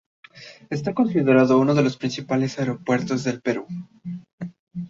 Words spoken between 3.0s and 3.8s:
del Perú.